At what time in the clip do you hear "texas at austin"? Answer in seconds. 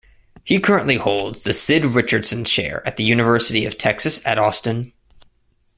3.77-4.93